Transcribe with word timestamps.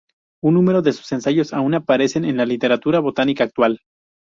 Un 0.41 0.55
número 0.55 0.81
de 0.81 0.93
sus 0.93 1.11
ensayos 1.11 1.53
aún 1.53 1.75
aparecen 1.75 2.25
en 2.25 2.35
la 2.37 2.45
literatura 2.47 2.97
botánica 2.99 3.43
actual. 3.43 3.81